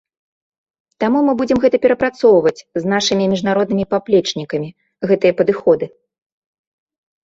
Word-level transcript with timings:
Таму 1.03 1.19
мы 1.27 1.35
будзем 1.41 1.57
гэта 1.65 1.77
прапрацоўваць 1.85 2.55
з 2.61 2.83
нашымі 2.95 3.31
міжнароднымі 3.37 3.85
паплечнікамі, 3.95 4.69
гэтыя 5.09 5.33
падыходы. 5.41 5.85